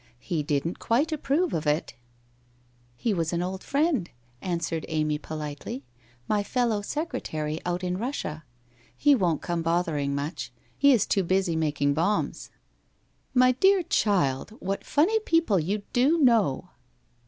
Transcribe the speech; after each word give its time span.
He 0.19 0.41
didn't 0.41 0.79
quite 0.79 1.11
approve 1.11 1.53
of 1.53 1.67
it/' 1.67 1.93
He 2.95 3.13
was 3.13 3.31
an 3.33 3.43
old 3.43 3.61
friend/ 3.63 4.09
answered 4.41 4.83
Amy, 4.89 5.19
politely, 5.19 5.83
* 6.05 6.27
my 6.27 6.41
fellow 6.41 6.81
secretary 6.81 7.59
out 7.67 7.83
in 7.83 7.99
Russia. 7.99 8.43
He 8.97 9.13
won't 9.13 9.43
come 9.43 9.61
bothering 9.61 10.15
much— 10.15 10.51
he 10.79 10.91
is 10.91 11.05
too 11.05 11.21
busy 11.21 11.55
making 11.55 11.93
bombs!'' 11.93 12.49
My 13.35 13.51
dear 13.51 13.83
child, 13.83 14.55
what 14.59 14.83
funny 14.83 15.19
people 15.19 15.59
you 15.59 15.83
do 15.93 16.17
know 16.17 16.71